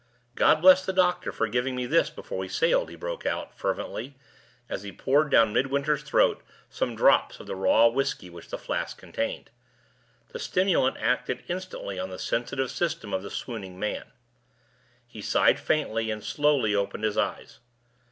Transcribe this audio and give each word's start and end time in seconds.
"God 0.33 0.63
bless 0.63 0.83
the 0.83 0.93
doctor 0.93 1.31
for 1.31 1.47
giving 1.47 1.75
me 1.75 1.85
this 1.85 2.09
before 2.09 2.39
we 2.39 2.47
sailed!" 2.47 2.89
he 2.89 2.95
broke 2.95 3.23
out, 3.23 3.55
fervently, 3.55 4.17
as 4.67 4.81
he 4.81 4.91
poured 4.91 5.29
down 5.29 5.53
Midwinter's 5.53 6.01
throat 6.01 6.41
some 6.71 6.95
drops 6.95 7.39
of 7.39 7.45
the 7.45 7.55
raw 7.55 7.85
whisky 7.87 8.27
which 8.27 8.49
the 8.49 8.57
flask 8.57 8.97
contained. 8.97 9.51
The 10.29 10.39
stimulant 10.39 10.97
acted 10.97 11.43
instantly 11.47 11.99
on 11.99 12.09
the 12.09 12.17
sensitive 12.17 12.71
system 12.71 13.13
of 13.13 13.21
the 13.21 13.29
swooning 13.29 13.79
man. 13.79 14.05
He 15.05 15.21
sighed 15.21 15.59
faintly, 15.59 16.09
and 16.09 16.23
slowly 16.23 16.73
opened 16.73 17.03
his 17.03 17.15
eyes. 17.19 17.59